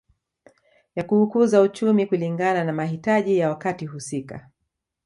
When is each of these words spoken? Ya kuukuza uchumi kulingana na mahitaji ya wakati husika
Ya 0.95 1.03
kuukuza 1.03 1.61
uchumi 1.61 2.05
kulingana 2.05 2.63
na 2.63 2.73
mahitaji 2.73 3.37
ya 3.37 3.49
wakati 3.49 3.85
husika 3.85 4.49